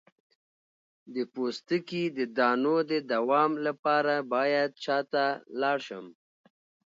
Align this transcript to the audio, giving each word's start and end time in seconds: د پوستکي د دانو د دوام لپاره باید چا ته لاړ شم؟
د 1.13 1.15
پوستکي 1.33 2.03
د 2.17 2.19
دانو 2.37 2.75
د 2.91 2.93
دوام 3.11 3.51
لپاره 3.67 4.13
باید 4.33 4.69
چا 4.85 4.97
ته 5.11 5.23
لاړ 5.61 5.77
شم؟ 5.87 6.05